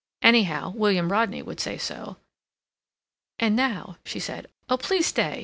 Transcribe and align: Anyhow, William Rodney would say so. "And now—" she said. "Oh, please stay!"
Anyhow, 0.23 0.71
William 0.75 1.11
Rodney 1.11 1.43
would 1.43 1.59
say 1.59 1.77
so. 1.77 2.17
"And 3.37 3.55
now—" 3.55 3.97
she 4.03 4.19
said. 4.19 4.47
"Oh, 4.67 4.77
please 4.77 5.05
stay!" 5.05 5.39